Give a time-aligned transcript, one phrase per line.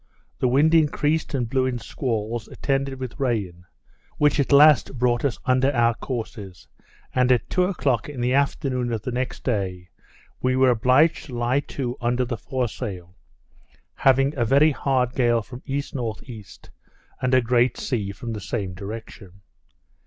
[0.39, 3.65] The wind increased and blew in squalls, attended with rain,
[4.17, 6.67] which at last brought us under our courses;
[7.13, 9.89] and at two o'clock in the afternoon of the next day,
[10.41, 13.15] we were obliged to lie to under the foresail,
[13.93, 16.45] having a very hard gale from E.N.E.,
[17.21, 19.41] and a great sea from the same direction.